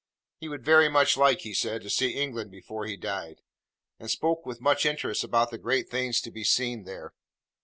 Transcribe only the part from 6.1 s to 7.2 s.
to be seen there.